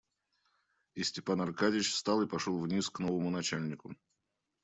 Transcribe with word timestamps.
И 0.95 1.03
Степан 1.03 1.41
Аркадьич 1.41 1.91
встал 1.91 2.23
и 2.23 2.27
пошел 2.27 2.57
вниз 2.59 2.89
к 2.89 2.97
новому 2.97 3.29
начальнику. 3.29 3.95